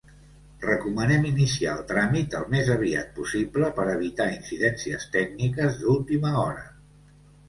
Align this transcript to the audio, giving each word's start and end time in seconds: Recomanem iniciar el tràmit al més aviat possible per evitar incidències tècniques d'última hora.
Recomanem 0.61 1.25
iniciar 1.31 1.73
el 1.79 1.83
tràmit 1.91 2.37
al 2.39 2.47
més 2.53 2.71
aviat 2.75 3.11
possible 3.17 3.69
per 3.81 3.85
evitar 3.91 4.27
incidències 4.37 5.05
tècniques 5.17 5.77
d'última 5.83 6.33
hora. 6.45 6.65